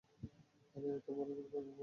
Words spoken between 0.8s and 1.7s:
এটা সে ভালোভাবে করবে, তাই